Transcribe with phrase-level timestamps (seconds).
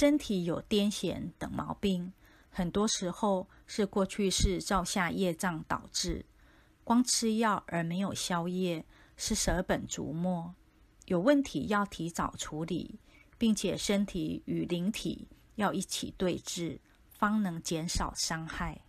[0.00, 2.10] 身体有癫痫等毛病，
[2.48, 6.24] 很多时候是过去是造下业障导致。
[6.82, 8.82] 光吃药而没有消业，
[9.18, 10.54] 是舍本逐末。
[11.04, 12.98] 有问题要提早处理，
[13.36, 16.78] 并且身体与灵体要一起对峙，
[17.10, 18.80] 方能减少伤害。